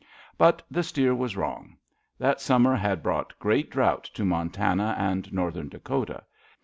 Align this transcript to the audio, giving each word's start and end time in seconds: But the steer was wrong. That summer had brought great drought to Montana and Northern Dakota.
But 0.35 0.63
the 0.71 0.81
steer 0.81 1.13
was 1.13 1.37
wrong. 1.37 1.77
That 2.17 2.41
summer 2.41 2.75
had 2.75 3.03
brought 3.03 3.37
great 3.37 3.69
drought 3.69 4.05
to 4.15 4.25
Montana 4.25 4.95
and 4.97 5.31
Northern 5.31 5.69
Dakota. 5.69 6.23